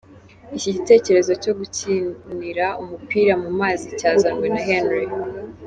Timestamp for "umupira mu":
2.81-3.49